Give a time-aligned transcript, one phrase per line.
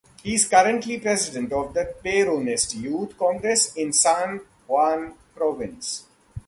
[0.23, 6.05] He is currently president of the Peronist Youth Congress in San Juan Province.